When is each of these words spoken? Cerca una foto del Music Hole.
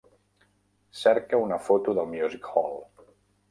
Cerca 1.01 1.41
una 1.43 1.59
foto 1.67 1.93
del 1.99 2.07
Music 2.17 2.49
Hole. 2.65 2.85